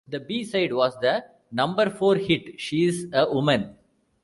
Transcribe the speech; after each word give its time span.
The 0.07 0.19
B-side 0.19 0.73
was 0.73 0.97
the 0.99 1.25
number-four 1.51 2.15
hit 2.15 2.59
"She's 2.59 3.05
a 3.13 3.31
Woman". 3.31 3.75